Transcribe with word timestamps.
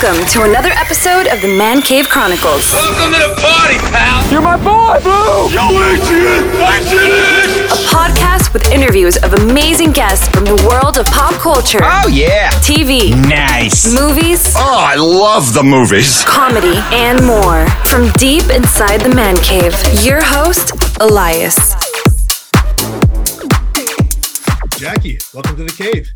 Welcome 0.00 0.26
to 0.28 0.42
another 0.42 0.70
episode 0.70 1.26
of 1.26 1.40
the 1.42 1.48
Man 1.48 1.82
Cave 1.82 2.08
Chronicles, 2.08 2.70
Welcome 2.72 3.12
to 3.14 3.18
the 3.18 3.34
party, 3.40 3.78
pal. 3.90 4.30
You're 4.30 4.40
my 4.42 4.56
boy, 4.56 5.00
Blue! 5.02 5.50
Yo, 5.50 5.66
Adrian, 5.74 6.44
Adrian. 6.54 7.66
a 7.66 7.78
podcast 7.90 8.52
with 8.52 8.70
interviews 8.70 9.16
of 9.18 9.32
amazing 9.34 9.90
guests 9.92 10.28
from 10.28 10.44
the 10.44 10.54
world 10.68 10.98
of 10.98 11.06
pop 11.06 11.32
culture, 11.34 11.80
Oh 11.82 12.06
yeah. 12.08 12.50
TV, 12.62 13.10
Nice. 13.28 13.92
movies, 13.92 14.52
Oh, 14.56 14.76
I 14.78 14.94
love 14.96 15.52
the 15.54 15.62
movies. 15.64 16.22
comedy, 16.24 16.76
and 16.92 17.24
more. 17.26 17.66
From 17.86 18.10
deep 18.12 18.44
inside 18.50 18.98
the 19.00 19.14
Man 19.14 19.36
Cave, 19.38 19.74
your 20.04 20.22
host, 20.22 20.72
Elias. 21.00 21.56
Jacky, 24.78 25.18
welcome 25.34 25.56
to 25.56 25.64
the 25.64 25.74
cave. 25.76 26.08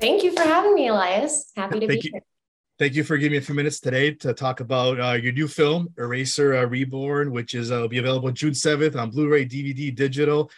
Thank 0.00 0.22
you 0.22 0.30
for 0.32 0.42
having 0.42 0.74
me, 0.74 0.88
Elias. 0.88 1.50
Happy 1.56 1.80
to 1.80 1.86
Thank 1.88 2.02
be 2.02 2.08
you. 2.08 2.12
here. 2.14 2.22
Thank 2.78 2.94
you 2.94 3.04
for 3.04 3.16
giving 3.16 3.32
me 3.32 3.38
a 3.38 3.40
few 3.40 3.54
minutes 3.54 3.80
today 3.80 4.12
to 4.16 4.34
talk 4.34 4.60
about 4.60 5.00
uh, 5.00 5.12
your 5.12 5.32
new 5.32 5.48
film, 5.48 5.88
Eraser 5.96 6.56
uh, 6.56 6.64
Reborn, 6.66 7.32
which 7.32 7.54
is 7.54 7.72
uh, 7.72 7.76
will 7.76 7.88
be 7.88 7.96
available 7.96 8.30
June 8.32 8.52
7th 8.52 8.94
on 8.96 9.08
Blu-ray, 9.08 9.46
DVD, 9.46 9.94
digital. 9.94 10.50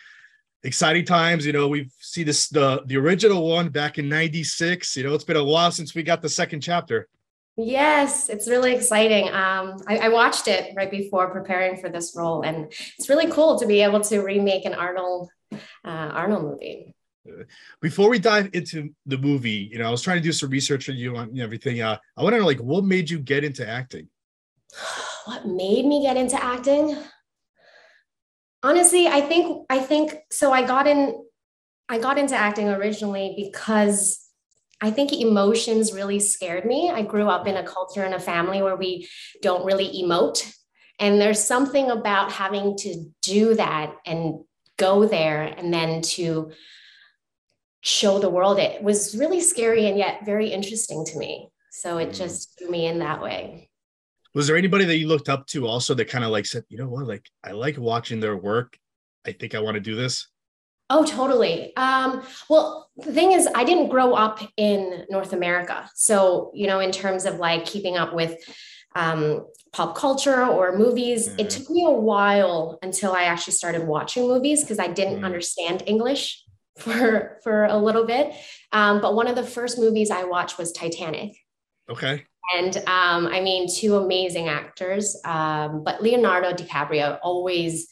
Exciting 0.65 1.05
times, 1.05 1.47
you 1.47 1.53
know. 1.53 1.69
We've 1.69 1.93
seen 2.01 2.27
this 2.27 2.49
the 2.49 2.83
the 2.87 2.97
original 2.97 3.49
one 3.49 3.69
back 3.69 3.99
in 3.99 4.09
'96. 4.09 4.97
You 4.97 5.05
know, 5.05 5.15
it's 5.15 5.23
been 5.23 5.37
a 5.37 5.45
while 5.45 5.71
since 5.71 5.95
we 5.95 6.03
got 6.03 6.21
the 6.21 6.29
second 6.29 6.61
chapter. 6.61 7.07
Yes, 7.57 8.29
it's 8.29 8.49
really 8.49 8.75
exciting. 8.75 9.29
Um, 9.29 9.77
I, 9.87 9.99
I 9.99 10.09
watched 10.09 10.49
it 10.49 10.75
right 10.75 10.91
before 10.91 11.31
preparing 11.31 11.81
for 11.81 11.89
this 11.89 12.15
role, 12.17 12.43
and 12.43 12.65
it's 12.99 13.09
really 13.09 13.31
cool 13.31 13.61
to 13.61 13.67
be 13.67 13.83
able 13.83 14.01
to 14.01 14.19
remake 14.19 14.65
an 14.65 14.75
Arnold 14.75 15.31
uh, 15.53 15.57
Arnold 15.85 16.43
movie. 16.43 16.97
Before 17.81 18.09
we 18.09 18.19
dive 18.19 18.51
into 18.53 18.91
the 19.07 19.19
movie, 19.19 19.69
you 19.71 19.79
know, 19.79 19.89
I 19.89 19.91
was 19.91 20.03
trying 20.03 20.19
to 20.19 20.23
do 20.23 20.33
some 20.33 20.51
research 20.51 20.89
on 20.89 20.97
you 20.97 21.17
on 21.17 21.39
everything. 21.39 21.81
Uh, 21.81 21.99
I 22.17 22.23
want 22.23 22.35
to 22.35 22.41
know, 22.41 22.47
like, 22.47 22.61
what 22.61 22.85
made 22.85 23.11
you 23.11 23.19
get 23.19 23.45
into 23.45 23.69
acting? 23.69 24.09
What 25.25 25.47
made 25.47 25.85
me 25.85 26.03
get 26.03 26.17
into 26.17 26.43
acting? 26.43 26.97
Honestly, 28.63 29.09
I 29.09 29.21
think 29.21 29.67
I 29.69 29.79
think 29.79 30.15
so. 30.33 30.53
I 30.53 30.67
got 30.67 30.87
in. 30.87 31.23
I 31.91 31.99
got 31.99 32.17
into 32.17 32.35
acting 32.35 32.71
originally 32.71 33.35
because 33.37 34.27
I 34.81 34.91
think 34.91 35.13
emotions 35.13 35.93
really 35.93 36.21
scared 36.21 36.65
me. 36.65 36.91
I 36.91 37.03
grew 37.03 37.29
up 37.29 37.47
in 37.47 37.57
a 37.57 37.63
culture 37.63 38.05
and 38.05 38.15
a 38.15 38.21
family 38.21 38.63
where 38.63 38.77
we 38.77 39.09
don't 39.43 39.67
really 39.67 40.03
emote. 40.03 40.51
And 41.01 41.21
there's 41.21 41.43
something 41.43 41.91
about 41.91 42.33
having 42.33 42.77
to 42.79 43.05
do 43.23 43.55
that 43.55 43.95
and 44.07 44.41
go 44.77 45.07
there 45.07 45.43
and 45.43 45.73
then 45.75 46.03
to 46.03 46.53
show 47.89 48.19
the 48.19 48.29
world 48.29 48.59
it 48.59 48.83
was 48.83 49.17
really 49.17 49.41
scary 49.41 49.89
and 49.89 49.97
yet 49.97 50.25
very 50.27 50.49
interesting 50.49 51.05
to 51.07 51.19
me. 51.19 51.49
So 51.71 51.99
it 51.99 52.13
just 52.13 52.57
drew 52.59 52.71
me 52.71 52.87
in 52.87 52.99
that 52.99 53.23
way. 53.23 53.71
Was 54.35 54.47
there 54.47 54.57
anybody 54.57 54.85
that 54.85 54.99
you 54.99 55.09
looked 55.09 55.29
up 55.31 55.47
to 55.49 55.67
also 55.67 55.95
that 55.95 56.09
kind 56.09 56.23
of 56.25 56.31
like 56.31 56.45
said, 56.45 56.65
you 56.69 56.77
know 56.79 56.89
what, 56.89 57.07
like 57.07 57.27
I 57.43 57.53
like 57.53 57.79
watching 57.79 58.21
their 58.21 58.37
work. 58.37 58.77
I 59.27 59.33
think 59.33 59.55
I 59.55 59.61
want 59.61 59.77
to 59.77 59.81
do 59.81 59.95
this. 59.97 60.29
Oh, 60.91 61.05
totally. 61.05 61.75
Um, 61.77 62.23
well, 62.49 62.91
the 62.97 63.13
thing 63.13 63.33
is, 63.33 63.49
I 63.55 63.65
didn't 63.65 63.89
grow 63.89 64.15
up 64.15 64.41
in 64.57 65.05
North 65.11 65.33
America. 65.33 65.89
So, 65.95 66.51
you 66.55 66.67
know, 66.67 66.81
in 66.81 66.93
terms 66.93 67.25
of 67.25 67.37
like 67.37 67.65
keeping 67.65 67.97
up 67.97 68.15
with 68.15 68.37
um, 68.95 69.47
pop 69.73 69.97
culture 69.97 70.45
or 70.47 70.77
movies, 70.77 71.29
Mhm. 71.29 71.41
it 71.41 71.51
took 71.51 71.69
me 71.71 71.85
a 71.87 71.91
while 71.91 72.79
until 72.83 73.13
I 73.13 73.25
actually 73.25 73.53
started 73.55 73.87
watching 73.87 74.27
movies 74.29 74.63
because 74.63 74.79
I 74.79 74.89
didn't 74.89 75.21
Mhm. 75.21 75.25
understand 75.25 75.83
English 75.87 76.45
for 76.79 77.39
for 77.43 77.65
a 77.65 77.77
little 77.77 78.07
bit. 78.07 78.33
Um, 78.73 79.01
but 79.01 79.15
one 79.15 79.27
of 79.27 79.37
the 79.37 79.43
first 79.43 79.79
movies 79.79 80.11
I 80.11 80.25
watched 80.25 80.59
was 80.59 80.73
Titanic. 80.73 81.37
Okay. 81.91 82.25
And 82.57 82.77
um, 82.79 83.27
I 83.27 83.41
mean, 83.41 83.69
two 83.73 83.97
amazing 83.97 84.49
actors, 84.49 85.21
um, 85.25 85.85
but 85.85 86.03
Leonardo 86.03 86.53
DiCaprio 86.53 87.19
always 87.23 87.89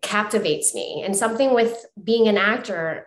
captivates 0.00 0.74
me. 0.74 1.02
And 1.04 1.14
something 1.14 1.52
with 1.52 1.84
being 2.02 2.28
an 2.28 2.38
actor, 2.38 3.06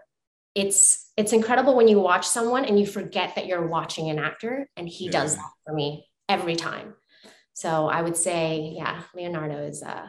it's 0.54 1.12
it's 1.18 1.34
incredible 1.34 1.76
when 1.76 1.88
you 1.88 2.00
watch 2.00 2.28
someone 2.28 2.66
and 2.66 2.80
you 2.80 2.86
forget 2.86 3.36
that 3.36 3.48
you're 3.48 3.66
watching 3.68 4.10
an 4.10 4.20
actor, 4.20 4.70
and 4.78 4.88
he 4.88 5.10
does 5.10 5.36
that 5.36 5.52
for 5.66 5.74
me 5.74 6.06
every 6.30 6.56
time. 6.56 6.94
So 7.54 7.88
I 7.88 8.02
would 8.02 8.18
say, 8.18 8.74
yeah, 8.76 9.02
Leonardo 9.16 9.58
is 9.64 9.82
uh, 9.82 10.08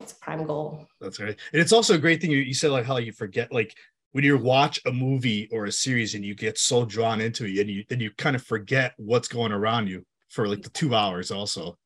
it's 0.00 0.12
a 0.12 0.16
prime 0.16 0.44
goal. 0.44 0.86
That's 1.00 1.20
right. 1.20 1.36
And 1.52 1.62
it's 1.62 1.72
also 1.72 1.94
a 1.94 1.98
great 1.98 2.20
thing 2.20 2.30
you, 2.30 2.38
you 2.38 2.54
said 2.54 2.70
like 2.70 2.84
how 2.84 2.96
you 2.96 3.12
forget 3.12 3.52
like 3.52 3.76
when 4.12 4.24
you 4.24 4.36
watch 4.38 4.80
a 4.86 4.92
movie 4.92 5.48
or 5.52 5.66
a 5.66 5.72
series 5.72 6.14
and 6.14 6.24
you 6.24 6.34
get 6.34 6.58
so 6.58 6.84
drawn 6.84 7.20
into 7.20 7.44
it 7.46 7.58
and 7.60 7.70
you 7.70 7.84
then 7.88 8.00
you 8.00 8.10
kind 8.18 8.36
of 8.36 8.42
forget 8.42 8.94
what's 8.96 9.28
going 9.28 9.52
around 9.52 9.88
you 9.88 10.04
for 10.28 10.48
like 10.48 10.62
the 10.62 10.70
two 10.70 10.94
hours 10.94 11.30
also. 11.30 11.76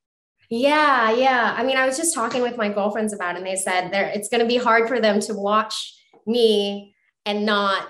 Yeah, 0.50 1.10
yeah. 1.12 1.54
I 1.56 1.64
mean, 1.64 1.76
I 1.76 1.86
was 1.86 1.96
just 1.96 2.14
talking 2.14 2.42
with 2.42 2.56
my 2.56 2.68
girlfriends 2.68 3.12
about 3.12 3.34
it, 3.34 3.38
and 3.38 3.46
they 3.46 3.56
said 3.56 3.90
there 3.90 4.08
it's 4.14 4.28
going 4.28 4.40
to 4.42 4.46
be 4.46 4.56
hard 4.56 4.88
for 4.88 5.00
them 5.00 5.20
to 5.20 5.34
watch 5.34 5.94
me 6.26 6.94
and 7.24 7.46
not 7.46 7.88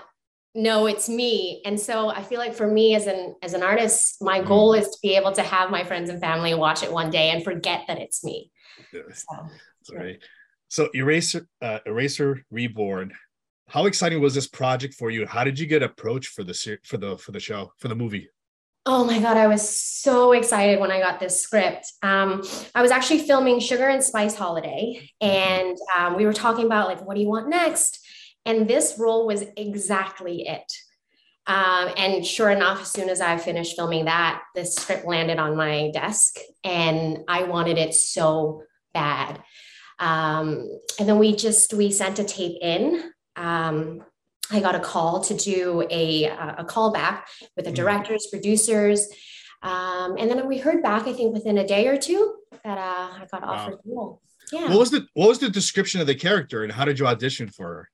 know 0.55 0.85
it's 0.87 1.09
me. 1.09 1.61
And 1.65 1.79
so 1.79 2.09
I 2.09 2.23
feel 2.23 2.39
like 2.39 2.55
for 2.55 2.65
me 2.67 2.95
as 2.95 3.07
an 3.07 3.35
as 3.43 3.53
an 3.53 3.61
artist, 3.61 4.17
my 4.21 4.39
Mhm. 4.39 4.47
goal 4.47 4.73
is 4.73 4.87
to 4.89 4.97
be 5.03 5.15
able 5.15 5.33
to 5.33 5.43
have 5.43 5.69
my 5.69 5.83
friends 5.83 6.09
and 6.09 6.21
family 6.21 6.53
watch 6.53 6.81
it 6.81 6.91
one 6.91 7.09
day 7.09 7.29
and 7.31 7.43
forget 7.43 7.83
that 7.87 7.99
it's 7.99 8.23
me. 8.23 8.51
Yeah, 8.91 9.01
So 9.11 9.49
right. 9.93 10.19
So 10.67 10.89
Eraser 10.93 11.47
uh, 11.61 11.79
Eraser 11.85 12.43
Reborn. 12.51 13.13
How 13.67 13.85
exciting 13.87 14.21
was 14.21 14.35
this 14.35 14.47
project 14.47 14.93
for 14.93 15.09
you? 15.09 15.25
How 15.25 15.43
did 15.43 15.59
you 15.59 15.65
get 15.65 15.83
approached 15.83 16.29
for 16.29 16.43
the 16.43 16.53
ser- 16.53 16.79
for 16.83 16.97
the 16.97 17.17
for 17.17 17.31
the 17.31 17.39
show 17.39 17.71
for 17.77 17.87
the 17.87 17.95
movie? 17.95 18.29
Oh 18.87 19.03
my 19.03 19.19
God, 19.19 19.35
I 19.35 19.47
was 19.47 19.67
so 19.67 20.33
excited 20.33 20.79
when 20.79 20.91
I 20.91 20.99
got 20.99 21.19
this 21.19 21.41
script. 21.41 21.91
Um, 22.03 22.43
I 22.75 22.83
was 22.83 22.91
actually 22.91 23.25
filming 23.25 23.59
Sugar 23.59 23.87
and 23.87 24.03
Spice 24.03 24.35
Holiday, 24.35 25.09
and 25.19 25.75
um, 25.97 26.15
we 26.15 26.25
were 26.25 26.33
talking 26.33 26.67
about, 26.67 26.87
like, 26.87 27.03
what 27.03 27.15
do 27.15 27.21
you 27.21 27.27
want 27.27 27.49
next? 27.49 28.05
And 28.45 28.67
this 28.67 28.95
role 28.99 29.25
was 29.25 29.43
exactly 29.57 30.47
it. 30.47 30.71
Um, 31.47 31.89
and 31.97 32.23
sure 32.23 32.51
enough, 32.51 32.81
as 32.81 32.91
soon 32.91 33.09
as 33.09 33.21
I 33.21 33.37
finished 33.37 33.75
filming 33.75 34.05
that, 34.05 34.43
the 34.53 34.65
script 34.65 35.07
landed 35.07 35.39
on 35.39 35.55
my 35.55 35.89
desk, 35.91 36.35
and 36.63 37.23
I 37.27 37.43
wanted 37.43 37.79
it 37.79 37.95
so 37.95 38.61
bad. 38.93 39.41
Um, 39.97 40.69
and 40.99 41.09
then 41.09 41.17
we 41.17 41.35
just 41.35 41.73
we 41.73 41.91
sent 41.91 42.19
a 42.19 42.23
tape 42.23 42.57
in. 42.61 43.11
Um, 43.35 44.03
I 44.51 44.59
got 44.59 44.75
a 44.75 44.79
call 44.79 45.21
to 45.21 45.33
do 45.33 45.87
a, 45.89 46.25
a 46.25 46.63
callback 46.65 47.23
with 47.55 47.65
the 47.65 47.71
Mhm. 47.71 47.75
directors, 47.75 48.27
producers. 48.27 49.07
Um, 49.63 50.15
and 50.19 50.29
then 50.29 50.47
we 50.47 50.59
heard 50.59 50.83
back, 50.83 51.07
I 51.07 51.13
think 51.13 51.33
within 51.33 51.57
a 51.57 51.65
day 51.67 51.87
or 51.87 51.97
two 51.97 52.35
that 52.63 52.77
uh, 52.77 53.09
I 53.21 53.27
got 53.31 53.41
Wow. 53.41 53.49
offered 53.49 53.79
the 53.83 53.91
role. 53.95 54.21
Yeah. 54.51 54.69
What 54.69 54.77
was 54.79 54.91
the 54.91 55.07
what 55.15 55.29
was 55.29 55.39
the 55.39 55.49
description 55.49 56.01
of 56.01 56.07
the 56.07 56.13
character 56.13 56.63
and 56.63 56.71
how 56.71 56.85
did 56.85 56.99
you 56.99 57.07
audition 57.07 57.49
for 57.49 57.89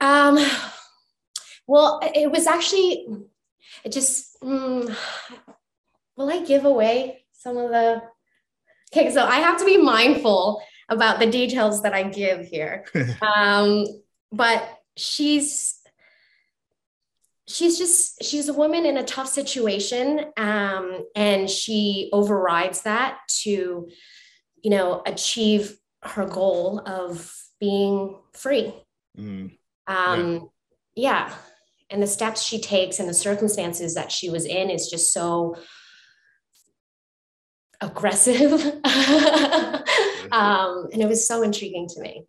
Um, 0.00 0.38
well, 1.66 2.00
it 2.02 2.30
was 2.30 2.46
actually, 2.46 3.06
it 3.84 3.92
just, 3.92 4.40
mm, 4.42 4.96
will 6.16 6.30
I 6.30 6.44
give 6.44 6.64
away 6.64 7.26
some 7.32 7.58
of 7.58 7.70
the, 7.70 8.02
okay, 8.92 9.12
so 9.12 9.22
I 9.24 9.36
have 9.36 9.58
to 9.58 9.66
be 9.66 9.76
mindful 9.76 10.62
about 10.88 11.18
the 11.18 11.26
details 11.26 11.82
that 11.82 11.92
I 11.92 12.04
give 12.04 12.46
here. 12.46 12.86
um, 13.22 13.84
but 14.32 14.78
she's, 14.96 15.74
she's 17.48 17.78
just, 17.78 18.22
she's 18.24 18.48
a 18.48 18.52
woman 18.52 18.84
in 18.86 18.96
a 18.96 19.04
tough 19.04 19.28
situation. 19.28 20.26
Um, 20.36 21.04
and 21.14 21.48
she 21.48 22.10
overrides 22.12 22.82
that 22.82 23.18
to, 23.42 23.88
you 24.62 24.70
know, 24.70 25.02
achieve 25.06 25.78
her 26.02 26.26
goal 26.26 26.80
of 26.86 27.32
being 27.60 28.16
free. 28.32 28.74
Mm, 29.18 29.56
Um, 29.86 30.50
yeah. 30.94 31.32
And 31.88 32.02
the 32.02 32.06
steps 32.06 32.42
she 32.42 32.60
takes 32.60 32.98
and 32.98 33.08
the 33.08 33.14
circumstances 33.14 33.94
that 33.94 34.10
she 34.10 34.28
was 34.28 34.44
in 34.44 34.70
is 34.70 34.90
just 34.90 35.12
so 35.12 35.56
aggressive. 37.80 38.52
um, 40.32 40.88
and 40.92 41.02
it 41.02 41.08
was 41.08 41.28
so 41.28 41.42
intriguing 41.42 41.88
to 41.88 42.00
me. 42.00 42.24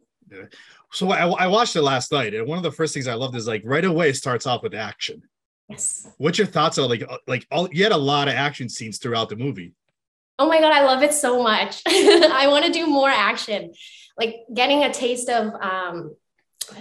So 0.94 1.12
I, 1.12 1.28
I 1.28 1.48
watched 1.48 1.76
it 1.76 1.82
last 1.82 2.12
night, 2.12 2.34
and 2.34 2.48
one 2.48 2.58
of 2.58 2.64
the 2.64 2.72
first 2.72 2.94
things 2.94 3.08
I 3.08 3.14
loved 3.14 3.36
is 3.36 3.48
like 3.48 3.62
right 3.66 3.84
away 3.84 4.10
it 4.10 4.16
starts 4.16 4.46
off 4.46 4.64
with 4.64 4.74
action. 4.74 5.22
Yes. 5.70 6.08
What's 6.18 6.38
your 6.38 6.48
thoughts 6.48 6.78
on 6.78 6.90
like 6.90 7.04
uh, 7.04 7.18
like 7.28 7.46
all 7.52 7.70
you 7.72 7.84
had 7.84 7.92
a 7.92 7.98
lot 7.98 8.28
of 8.28 8.36
action 8.36 8.70
scenes 8.70 8.98
throughout 8.98 9.30
the 9.30 9.36
movie? 9.36 9.74
Oh 10.40 10.48
my 10.48 10.60
God, 10.60 10.72
I 10.72 10.86
love 10.86 11.04
it 11.04 11.14
so 11.14 11.44
much. 11.44 11.82
I 11.88 12.48
want 12.50 12.66
to 12.66 12.72
do 12.72 12.88
more 12.88 13.10
action. 13.10 13.74
Like 14.18 14.38
getting 14.54 14.84
a 14.84 14.94
taste 14.94 15.30
of 15.30 15.54
um, 15.62 16.16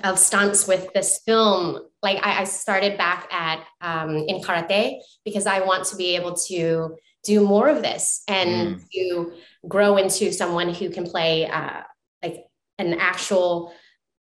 of 0.04 0.18
stunts 0.18 0.68
with 0.68 0.92
this 0.92 1.20
film. 1.24 1.80
Like 2.02 2.24
I, 2.24 2.42
I 2.42 2.44
started 2.44 2.96
back 2.96 3.32
at 3.32 3.64
um, 3.80 4.16
in 4.16 4.40
karate 4.40 5.00
because 5.24 5.46
I 5.46 5.60
want 5.60 5.84
to 5.86 5.96
be 5.96 6.14
able 6.16 6.34
to 6.48 6.96
do 7.24 7.40
more 7.40 7.68
of 7.68 7.82
this 7.82 8.22
and 8.28 8.80
to 8.94 9.32
grow 9.66 9.96
into 9.96 10.32
someone 10.32 10.72
who 10.72 10.90
can 10.90 11.04
play 11.04 11.46
uh, 11.46 11.82
like 12.22 12.44
an 12.78 12.94
actual 12.94 13.72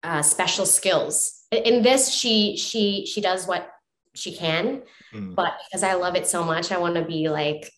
uh, 0.02 0.22
special 0.22 0.66
skills. 0.66 1.44
In 1.52 1.82
this, 1.82 2.12
she 2.12 2.56
she 2.56 3.06
she 3.06 3.20
does 3.20 3.46
what 3.46 3.68
she 4.14 4.34
can, 4.34 4.82
Mm. 5.14 5.34
but 5.36 5.54
because 5.68 5.82
I 5.84 5.94
love 5.94 6.16
it 6.16 6.26
so 6.26 6.42
much, 6.42 6.72
I 6.72 6.78
want 6.78 6.96
to 6.96 7.04
be 7.04 7.28
like 7.28 7.70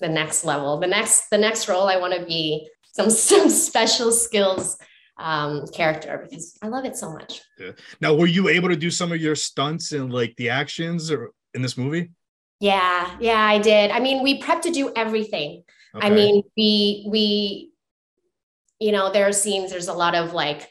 the 0.00 0.08
next 0.08 0.44
level. 0.44 0.78
The 0.78 0.86
next 0.86 1.30
the 1.30 1.38
next 1.38 1.68
role 1.68 1.88
I 1.88 1.96
want 1.96 2.14
to 2.14 2.24
be 2.24 2.68
some 2.92 3.10
some 3.30 3.48
special 3.48 4.12
skills 4.12 4.76
um 5.18 5.66
character 5.68 6.18
because 6.22 6.56
I 6.62 6.68
love 6.68 6.84
it 6.84 6.96
so 6.96 7.12
much. 7.12 7.40
Now, 8.00 8.14
were 8.14 8.26
you 8.26 8.48
able 8.48 8.68
to 8.68 8.76
do 8.76 8.90
some 8.90 9.12
of 9.12 9.20
your 9.20 9.36
stunts 9.36 9.92
and 9.92 10.12
like 10.12 10.34
the 10.36 10.50
actions 10.50 11.10
or 11.10 11.30
in 11.54 11.62
this 11.62 11.76
movie? 11.76 12.10
Yeah, 12.60 13.16
yeah, 13.20 13.40
I 13.40 13.58
did. 13.58 13.90
I 13.90 14.00
mean, 14.00 14.22
we 14.22 14.40
prepped 14.40 14.62
to 14.62 14.70
do 14.70 14.92
everything. 14.96 15.64
I 15.94 16.10
mean, 16.10 16.42
we 16.56 17.06
we 17.08 17.70
you 18.80 18.92
know, 18.92 19.12
there 19.12 19.26
are 19.26 19.32
scenes, 19.32 19.70
there's 19.70 19.88
a 19.88 19.94
lot 19.94 20.14
of 20.14 20.32
like 20.32 20.68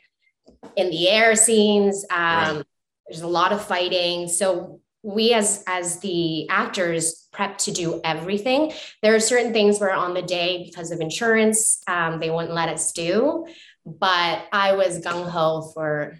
in 0.76 0.90
the 0.90 1.10
air 1.10 1.36
scenes. 1.36 2.06
Um, 2.10 2.18
Right. 2.58 2.64
there's 3.08 3.22
a 3.22 3.28
lot 3.28 3.52
of 3.52 3.64
fighting. 3.66 4.28
So 4.28 4.80
we 5.04 5.34
as 5.34 5.64
as 5.68 6.00
the 6.00 6.48
actors 6.50 7.28
prep 7.34 7.58
to 7.58 7.72
do 7.72 8.00
everything. 8.04 8.72
There 9.02 9.14
are 9.16 9.20
certain 9.20 9.52
things 9.52 9.80
where 9.80 9.92
on 9.94 10.14
the 10.14 10.22
day, 10.22 10.64
because 10.64 10.92
of 10.92 11.02
insurance, 11.02 11.82
um, 11.88 12.20
they 12.20 12.30
wouldn't 12.30 12.54
let 12.54 12.70
us 12.70 12.92
do. 12.94 13.46
But 13.86 14.46
I 14.54 14.74
was 14.76 15.02
gung-ho 15.02 15.72
for 15.74 16.18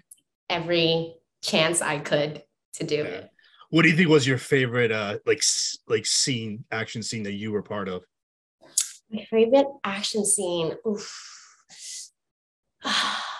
every 0.50 1.14
chance 1.42 1.80
I 1.80 1.98
could 1.98 2.42
to 2.74 2.84
do 2.84 2.96
Yeah. 2.96 3.02
it. 3.04 3.30
what 3.70 3.82
do 3.82 3.88
you 3.88 3.96
think 3.96 4.08
was 4.10 4.26
your 4.26 4.38
favorite 4.38 4.92
uh 4.92 5.18
like 5.26 5.42
like 5.88 6.04
scene 6.06 6.64
action 6.70 7.02
scene 7.02 7.22
that 7.22 7.32
you 7.32 7.52
were 7.52 7.62
part 7.62 7.88
of? 7.88 8.04
My 9.10 9.24
favorite 9.30 9.66
action 9.84 10.24
scene. 10.26 10.74
Oof. 10.86 12.12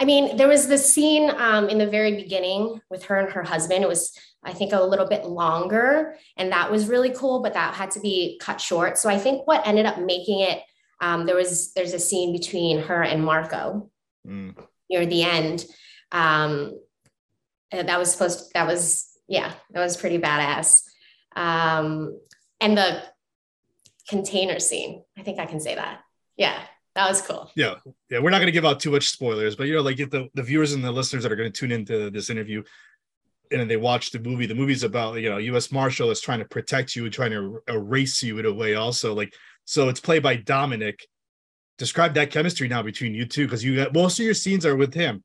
I 0.00 0.04
mean, 0.04 0.36
there 0.36 0.48
was 0.48 0.68
this 0.68 0.92
scene 0.92 1.30
um, 1.30 1.68
in 1.68 1.78
the 1.78 1.86
very 1.86 2.14
beginning 2.16 2.80
with 2.90 3.04
her 3.06 3.16
and 3.16 3.32
her 3.32 3.42
husband. 3.42 3.82
It 3.82 3.88
was, 3.88 4.16
I 4.44 4.52
think, 4.52 4.72
a 4.72 4.82
little 4.82 5.08
bit 5.08 5.24
longer, 5.24 6.16
and 6.36 6.52
that 6.52 6.70
was 6.70 6.86
really 6.88 7.10
cool. 7.10 7.40
But 7.42 7.54
that 7.54 7.74
had 7.74 7.90
to 7.92 8.00
be 8.00 8.38
cut 8.40 8.60
short. 8.60 8.96
So 8.98 9.08
I 9.08 9.18
think 9.18 9.46
what 9.46 9.66
ended 9.66 9.86
up 9.86 9.98
making 9.98 10.40
it, 10.40 10.62
um, 11.00 11.26
there 11.26 11.34
was 11.36 11.72
there's 11.74 11.94
a 11.94 11.98
scene 11.98 12.32
between 12.32 12.82
her 12.82 13.02
and 13.02 13.24
Marco 13.24 13.90
Mm. 14.26 14.54
near 14.90 15.06
the 15.06 15.22
end. 15.22 15.64
Um, 16.12 16.78
that 17.72 17.98
was 17.98 18.12
supposed. 18.12 18.52
that 18.54 18.66
was 18.66 19.06
yeah, 19.26 19.52
that 19.72 19.80
was 19.80 19.96
pretty 19.96 20.18
badass. 20.18 20.82
Um, 21.36 22.18
and 22.60 22.76
the 22.76 23.02
container 24.08 24.58
scene. 24.58 25.02
I 25.18 25.22
think 25.22 25.38
I 25.38 25.46
can 25.46 25.60
say 25.60 25.74
that. 25.74 26.00
Yeah, 26.36 26.58
that 26.98 27.08
was 27.08 27.22
cool. 27.22 27.48
Yeah, 27.54 27.76
yeah. 28.10 28.18
We're 28.18 28.30
not 28.30 28.38
going 28.38 28.46
to 28.46 28.52
give 28.52 28.64
out 28.64 28.80
too 28.80 28.90
much 28.90 29.08
spoilers, 29.08 29.54
but 29.54 29.68
you 29.68 29.74
know, 29.76 29.82
like 29.82 29.98
the 29.98 30.28
the 30.34 30.42
viewers 30.42 30.72
and 30.72 30.82
the 30.82 30.90
listeners 30.90 31.22
that 31.22 31.30
are 31.30 31.36
going 31.36 31.50
to 31.50 31.56
tune 31.56 31.70
into 31.70 32.10
this 32.10 32.28
interview, 32.28 32.64
and 33.52 33.60
then 33.60 33.68
they 33.68 33.76
watch 33.76 34.10
the 34.10 34.18
movie. 34.18 34.46
The 34.46 34.56
movie's 34.56 34.82
about 34.82 35.20
you 35.20 35.30
know 35.30 35.38
U.S. 35.38 35.70
Marshal 35.70 36.10
is 36.10 36.20
trying 36.20 36.40
to 36.40 36.44
protect 36.44 36.96
you 36.96 37.04
and 37.04 37.12
trying 37.12 37.30
to 37.30 37.62
er, 37.68 37.74
erase 37.74 38.20
you 38.20 38.40
in 38.40 38.46
a 38.46 38.52
way. 38.52 38.74
Also, 38.74 39.14
like 39.14 39.32
so, 39.64 39.88
it's 39.88 40.00
played 40.00 40.24
by 40.24 40.34
Dominic. 40.34 41.06
Describe 41.78 42.14
that 42.14 42.32
chemistry 42.32 42.66
now 42.66 42.82
between 42.82 43.14
you 43.14 43.24
two, 43.24 43.46
because 43.46 43.62
you 43.62 43.76
got 43.76 43.94
most 43.94 44.18
of 44.18 44.24
your 44.24 44.34
scenes 44.34 44.66
are 44.66 44.74
with 44.74 44.92
him. 44.92 45.22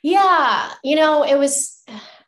Yeah, 0.00 0.70
you 0.84 0.94
know, 0.94 1.24
it 1.24 1.36
was 1.36 1.84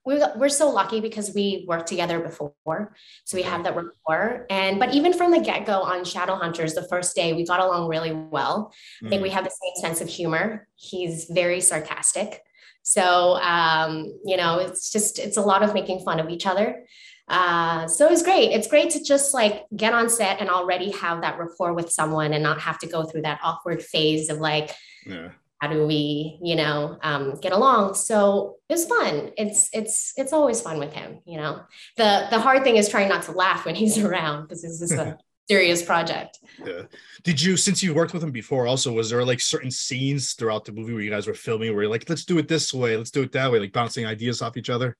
we 0.06 0.22
we're 0.36 0.48
so 0.48 0.70
lucky 0.70 1.00
because 1.00 1.34
we 1.34 1.64
worked 1.66 1.88
together 1.88 2.20
before, 2.20 2.94
so 3.24 3.36
we 3.36 3.42
have 3.42 3.64
that 3.64 3.76
rapport. 3.76 4.46
And 4.48 4.78
but 4.78 4.94
even 4.94 5.12
from 5.12 5.32
the 5.32 5.40
get 5.40 5.66
go 5.66 5.82
on 5.82 6.00
Shadowhunters, 6.04 6.74
the 6.74 6.86
first 6.88 7.16
day 7.16 7.32
we 7.32 7.44
got 7.44 7.60
along 7.60 7.88
really 7.88 8.12
well. 8.12 8.72
I 9.04 9.08
think 9.08 9.22
we 9.22 9.30
have 9.30 9.44
the 9.44 9.50
same 9.50 9.82
sense 9.82 10.00
of 10.00 10.08
humor. 10.08 10.68
He's 10.76 11.24
very 11.24 11.60
sarcastic. 11.60 12.40
So, 12.82 13.34
um, 13.38 14.16
you 14.24 14.36
know, 14.36 14.60
it's 14.60 14.92
just, 14.92 15.18
it's 15.18 15.36
a 15.36 15.42
lot 15.42 15.64
of 15.64 15.74
making 15.74 16.04
fun 16.04 16.20
of 16.20 16.30
each 16.30 16.46
other. 16.46 16.86
Uh, 17.26 17.88
so 17.88 18.08
it's 18.08 18.22
great. 18.22 18.52
It's 18.52 18.68
great 18.68 18.90
to 18.90 19.02
just 19.02 19.34
like 19.34 19.64
get 19.74 19.92
on 19.92 20.08
set 20.08 20.40
and 20.40 20.48
already 20.48 20.92
have 20.92 21.22
that 21.22 21.36
rapport 21.36 21.72
with 21.74 21.90
someone 21.90 22.32
and 22.32 22.44
not 22.44 22.60
have 22.60 22.78
to 22.78 22.86
go 22.86 23.02
through 23.02 23.22
that 23.22 23.40
awkward 23.42 23.82
phase 23.82 24.30
of 24.30 24.38
like, 24.38 24.70
Yeah. 25.04 25.30
How 25.58 25.68
do 25.68 25.86
we, 25.86 26.38
you 26.42 26.54
know, 26.54 26.98
um, 27.02 27.38
get 27.40 27.52
along? 27.52 27.94
So 27.94 28.56
it 28.68 28.74
was 28.74 28.84
fun. 28.84 29.32
It's, 29.38 29.70
it's, 29.72 30.12
it's 30.16 30.32
always 30.32 30.60
fun 30.60 30.78
with 30.78 30.92
him. 30.92 31.20
You 31.24 31.38
know, 31.38 31.62
the, 31.96 32.26
the 32.30 32.38
hard 32.38 32.62
thing 32.62 32.76
is 32.76 32.88
trying 32.88 33.08
not 33.08 33.22
to 33.24 33.32
laugh 33.32 33.64
when 33.64 33.74
he's 33.74 33.98
around 34.04 34.42
because 34.42 34.62
this 34.62 34.82
is 34.82 34.92
a 34.92 35.18
serious 35.48 35.82
project. 35.82 36.38
Yeah. 36.64 36.82
Did 37.22 37.40
you, 37.40 37.56
since 37.56 37.82
you 37.82 37.94
worked 37.94 38.12
with 38.12 38.22
him 38.22 38.32
before, 38.32 38.66
also 38.66 38.92
was 38.92 39.10
there 39.10 39.24
like 39.24 39.40
certain 39.40 39.70
scenes 39.70 40.34
throughout 40.34 40.64
the 40.64 40.72
movie 40.72 40.92
where 40.92 41.02
you 41.02 41.10
guys 41.10 41.26
were 41.26 41.34
filming 41.34 41.72
where 41.72 41.84
you're 41.84 41.90
like, 41.90 42.08
let's 42.08 42.24
do 42.24 42.38
it 42.38 42.48
this 42.48 42.74
way, 42.74 42.96
let's 42.96 43.10
do 43.10 43.22
it 43.22 43.32
that 43.32 43.50
way, 43.50 43.58
like 43.58 43.72
bouncing 43.72 44.04
ideas 44.04 44.42
off 44.42 44.56
each 44.56 44.70
other? 44.70 44.96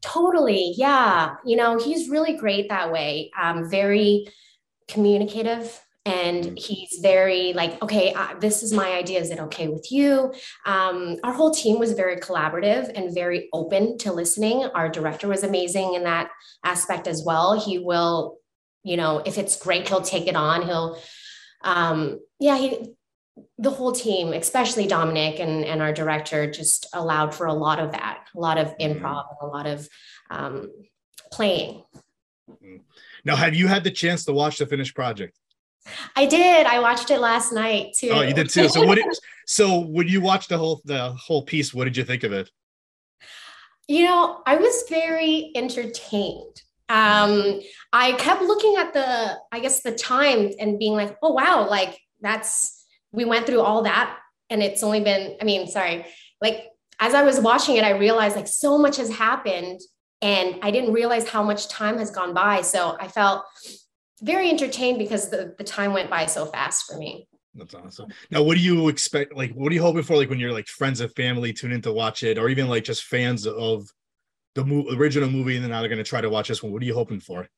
Totally. 0.00 0.74
Yeah. 0.76 1.34
You 1.44 1.56
know, 1.56 1.76
he's 1.76 2.08
really 2.08 2.36
great 2.36 2.68
that 2.68 2.92
way. 2.92 3.32
Um, 3.40 3.68
very 3.68 4.28
communicative. 4.86 5.80
And 6.04 6.58
he's 6.58 7.00
very 7.02 7.52
like, 7.52 7.82
okay, 7.82 8.14
uh, 8.14 8.34
this 8.40 8.62
is 8.62 8.72
my 8.72 8.92
idea. 8.92 9.20
Is 9.20 9.30
it 9.30 9.40
okay 9.40 9.68
with 9.68 9.92
you? 9.92 10.32
Um, 10.64 11.16
our 11.22 11.32
whole 11.32 11.50
team 11.50 11.78
was 11.78 11.92
very 11.92 12.16
collaborative 12.16 12.90
and 12.94 13.14
very 13.14 13.48
open 13.52 13.98
to 13.98 14.12
listening. 14.12 14.64
Our 14.74 14.88
director 14.88 15.28
was 15.28 15.42
amazing 15.42 15.94
in 15.94 16.04
that 16.04 16.30
aspect 16.64 17.08
as 17.08 17.22
well. 17.24 17.60
He 17.60 17.78
will, 17.78 18.38
you 18.84 18.96
know, 18.96 19.22
if 19.26 19.36
it's 19.36 19.56
great, 19.56 19.86
he'll 19.86 20.00
take 20.00 20.28
it 20.28 20.36
on. 20.36 20.62
He'll, 20.62 20.98
um, 21.62 22.20
yeah, 22.40 22.56
he, 22.56 22.94
the 23.58 23.70
whole 23.70 23.92
team, 23.92 24.32
especially 24.32 24.86
Dominic 24.86 25.40
and, 25.40 25.64
and 25.64 25.82
our 25.82 25.92
director, 25.92 26.50
just 26.50 26.86
allowed 26.94 27.34
for 27.34 27.46
a 27.46 27.52
lot 27.52 27.80
of 27.80 27.92
that, 27.92 28.28
a 28.34 28.38
lot 28.38 28.56
of 28.56 28.68
improv, 28.78 29.24
and 29.30 29.38
a 29.42 29.46
lot 29.46 29.66
of 29.66 29.88
um, 30.30 30.70
playing. 31.30 31.82
Now, 33.24 33.36
have 33.36 33.54
you 33.54 33.66
had 33.66 33.84
the 33.84 33.90
chance 33.90 34.24
to 34.24 34.32
watch 34.32 34.58
the 34.58 34.66
finished 34.66 34.94
project? 34.94 35.38
I 36.16 36.26
did. 36.26 36.66
I 36.66 36.80
watched 36.80 37.10
it 37.10 37.20
last 37.20 37.52
night 37.52 37.94
too. 37.96 38.10
Oh, 38.12 38.22
you 38.22 38.34
did 38.34 38.50
too. 38.50 38.68
So 38.68 38.84
what? 38.84 38.96
Did, 38.96 39.06
so 39.46 39.80
when 39.80 40.08
you 40.08 40.20
watched 40.20 40.48
the 40.48 40.58
whole 40.58 40.80
the 40.84 41.10
whole 41.12 41.42
piece, 41.42 41.72
what 41.72 41.84
did 41.84 41.96
you 41.96 42.04
think 42.04 42.24
of 42.24 42.32
it? 42.32 42.50
you 43.88 44.04
know, 44.04 44.42
I 44.46 44.56
was 44.56 44.84
very 44.88 45.50
entertained. 45.54 46.62
Um, 46.90 47.60
I 47.92 48.12
kept 48.12 48.42
looking 48.42 48.76
at 48.76 48.92
the, 48.92 49.38
I 49.50 49.60
guess, 49.60 49.80
the 49.80 49.92
time 49.92 50.50
and 50.60 50.78
being 50.78 50.92
like, 50.92 51.16
oh 51.22 51.32
wow, 51.32 51.66
like 51.68 51.98
that's 52.20 52.84
we 53.12 53.24
went 53.24 53.46
through 53.46 53.62
all 53.62 53.82
that, 53.82 54.16
and 54.50 54.62
it's 54.62 54.82
only 54.82 55.00
been. 55.00 55.36
I 55.40 55.44
mean, 55.44 55.66
sorry, 55.66 56.06
like 56.40 56.68
as 57.00 57.14
I 57.14 57.22
was 57.22 57.40
watching 57.40 57.76
it, 57.76 57.84
I 57.84 57.90
realized 57.90 58.36
like 58.36 58.48
so 58.48 58.78
much 58.78 58.98
has 58.98 59.10
happened, 59.10 59.80
and 60.20 60.58
I 60.62 60.70
didn't 60.70 60.92
realize 60.92 61.28
how 61.28 61.42
much 61.42 61.68
time 61.68 61.98
has 61.98 62.10
gone 62.10 62.34
by. 62.34 62.60
So 62.62 62.96
I 63.00 63.08
felt 63.08 63.44
very 64.20 64.48
entertained 64.50 64.98
because 64.98 65.30
the, 65.30 65.54
the 65.58 65.64
time 65.64 65.92
went 65.92 66.10
by 66.10 66.26
so 66.26 66.46
fast 66.46 66.90
for 66.90 66.98
me. 66.98 67.28
That's 67.54 67.74
awesome. 67.74 68.12
Now, 68.30 68.42
what 68.42 68.56
do 68.56 68.62
you 68.62 68.88
expect? 68.88 69.34
Like, 69.34 69.52
what 69.52 69.72
are 69.72 69.74
you 69.74 69.82
hoping 69.82 70.02
for? 70.02 70.16
Like, 70.16 70.30
when 70.30 70.38
you're 70.38 70.52
like 70.52 70.68
friends 70.68 71.00
and 71.00 71.12
family 71.14 71.52
tune 71.52 71.72
in 71.72 71.82
to 71.82 71.92
watch 71.92 72.22
it, 72.22 72.38
or 72.38 72.48
even 72.48 72.68
like 72.68 72.84
just 72.84 73.04
fans 73.04 73.46
of 73.46 73.88
the 74.54 74.64
mo- 74.64 74.86
original 74.92 75.28
movie, 75.28 75.56
and 75.56 75.64
then 75.64 75.70
now 75.70 75.80
they're 75.80 75.88
going 75.88 75.98
to 75.98 76.04
try 76.04 76.20
to 76.20 76.30
watch 76.30 76.48
this 76.48 76.62
one. 76.62 76.72
What 76.72 76.82
are 76.82 76.86
you 76.86 76.94
hoping 76.94 77.20
for? 77.20 77.48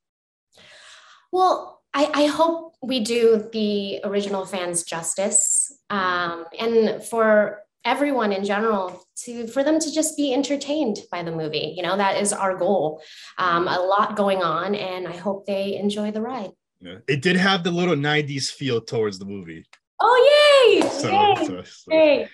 Well, 1.33 1.83
I, 1.93 2.11
I 2.15 2.27
hope 2.27 2.75
we 2.83 3.01
do 3.01 3.49
the 3.53 4.01
original 4.05 4.47
fans 4.47 4.85
justice, 4.85 5.73
um, 5.91 6.47
and 6.59 7.03
for 7.05 7.61
everyone 7.85 8.33
in 8.33 8.45
general 8.45 9.03
to 9.25 9.47
for 9.47 9.63
them 9.65 9.79
to 9.79 9.93
just 9.93 10.17
be 10.17 10.33
entertained 10.33 10.99
by 11.11 11.23
the 11.23 11.31
movie. 11.33 11.75
You 11.77 11.83
know, 11.83 11.97
that 11.97 12.21
is 12.21 12.33
our 12.33 12.57
goal. 12.57 13.03
Um, 13.39 13.69
a 13.69 13.79
lot 13.81 14.17
going 14.17 14.43
on, 14.43 14.75
and 14.75 15.07
I 15.09 15.17
hope 15.17 15.47
they 15.47 15.77
enjoy 15.77 16.11
the 16.11 16.21
ride. 16.21 16.51
Yeah. 16.81 16.97
It 17.09 17.23
did 17.23 17.37
have 17.37 17.65
the 17.65 17.71
little 17.71 17.97
'90s 17.97 18.51
feel 18.51 18.81
towards 18.81 19.19
the 19.19 19.25
movie. 19.27 19.65
Oh 20.01 20.81
yay! 20.81 20.89
So, 20.89 21.11
yay! 21.11 21.47
so, 21.47 21.63
so, 21.63 21.93
Yay. 21.93 22.29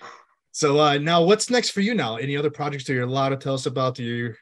so, 0.52 0.78
uh, 0.80 0.98
now 0.98 1.22
what's 1.24 1.50
next 1.50 1.70
for 1.70 1.80
you? 1.80 1.94
Now, 1.94 2.16
any 2.16 2.36
other 2.36 2.50
projects 2.50 2.84
that 2.84 2.92
you're 2.94 3.02
allowed 3.04 3.30
to 3.30 3.36
tell 3.36 3.54
us 3.54 3.66
about? 3.66 3.98
You? 3.98 4.34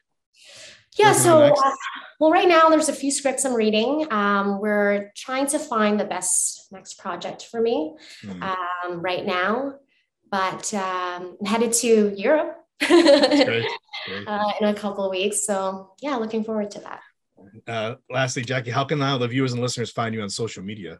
Yeah, 0.97 1.11
so 1.11 1.41
uh, 1.43 1.71
well, 2.19 2.31
right 2.31 2.47
now 2.47 2.69
there's 2.69 2.87
a 2.87 2.93
few 2.93 3.11
scripts 3.11 3.43
I'm 3.45 3.53
reading. 3.53 4.07
Um, 4.11 4.61
we're 4.61 5.11
trying 5.17 5.47
to 5.47 5.59
find 5.59 5.99
the 5.99 6.05
best 6.05 6.67
next 6.71 6.99
project 6.99 7.47
for 7.51 7.59
me 7.61 7.95
Hmm. 8.21 8.43
um, 8.43 9.01
right 9.01 9.25
now, 9.25 9.73
but 10.35 10.73
um, 10.73 11.37
I'm 11.39 11.45
headed 11.45 11.71
to 11.71 12.13
Europe 12.17 12.57
Great, 12.85 13.05
great. 14.07 14.27
uh, 14.27 14.51
in 14.59 14.67
a 14.67 14.73
couple 14.73 15.05
of 15.05 15.11
weeks. 15.11 15.45
So 15.45 15.93
yeah, 16.01 16.17
looking 16.17 16.43
forward 16.43 16.71
to 16.71 16.79
that. 16.81 16.99
Uh, 17.65 17.95
lastly, 18.09 18.43
Jacky, 18.43 18.69
how 18.69 18.83
can 18.83 18.99
the 18.99 19.27
viewers 19.29 19.53
and 19.53 19.61
listeners 19.61 19.91
find 19.91 20.13
you 20.13 20.21
on 20.21 20.29
social 20.29 20.61
media? 20.61 20.99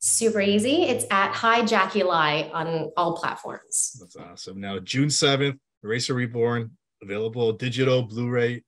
Super 0.00 0.40
easy. 0.40 0.82
It's 0.82 1.04
at 1.12 1.32
Hi 1.34 1.64
Jacky 1.64 2.02
Lai 2.02 2.50
on 2.52 2.90
all 2.96 3.16
platforms. 3.16 3.96
That's 4.00 4.16
awesome. 4.16 4.60
Now, 4.60 4.80
June 4.80 5.08
7th, 5.08 5.58
Eraser 5.84 6.14
Reborn, 6.14 6.72
available 7.00 7.52
digital, 7.52 8.02
Blu 8.02 8.28
ray. 8.28 8.64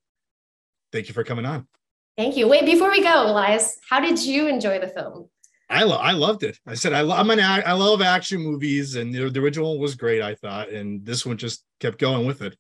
Thank 0.92 1.08
you 1.08 1.14
for 1.14 1.24
coming 1.24 1.46
on. 1.46 1.66
Thank 2.16 2.36
you. 2.36 2.46
Wait, 2.46 2.64
before 2.64 2.92
we 2.92 3.02
go, 3.02 3.26
Elias, 3.26 3.76
how 3.90 3.98
did 3.98 4.24
you 4.24 4.46
enjoy 4.46 4.78
the 4.78 4.86
film? 4.86 5.30
I, 5.71 5.83
lo- 5.85 5.97
I 5.97 6.12
loved 6.12 6.42
it. 6.42 6.59
I 6.66 6.75
said, 6.75 6.92
I, 6.92 7.00
lo- 7.00 7.16
I'm 7.16 7.30
an, 7.30 7.40
I 7.40 7.73
love 7.73 8.02
action 8.02 8.40
movies, 8.40 8.97
and 8.97 9.14
the, 9.14 9.30
the 9.30 9.40
original 9.40 9.78
was 9.78 9.94
great, 9.94 10.21
I 10.23 10.35
thought. 10.35 10.68
And 10.68 11.04
this 11.04 11.25
one 11.25 11.37
just 11.37 11.64
kept 11.80 11.99
going 11.99 12.26
with 12.26 12.42
it. 12.42 12.56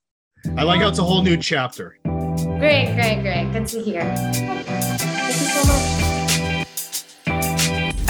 I 0.56 0.62
like 0.62 0.80
how 0.80 0.88
it's 0.88 0.98
a 0.98 1.02
whole 1.04 1.22
new 1.22 1.36
chapter. 1.36 1.98
Great, 2.04 2.94
great, 2.94 3.20
great. 3.22 3.50
Good 3.52 3.66
to 3.68 3.82
hear. 3.82 4.16
Thank 4.16 5.28
you 5.28 5.46
so 5.46 5.64
much. 5.66 6.13